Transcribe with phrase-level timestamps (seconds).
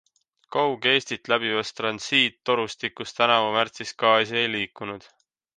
[0.53, 5.11] Kagu-Eestit läbivas transiittorustikus tänavu märtsis gaasi ei liikunud.